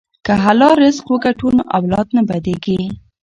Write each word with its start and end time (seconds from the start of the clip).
که 0.25 0.33
حلال 0.43 0.75
رزق 0.83 1.05
وګټو 1.09 1.47
نو 1.57 1.63
اولاد 1.77 2.07
نه 2.15 2.21
بد 2.29 2.45
کیږي. 2.65 2.89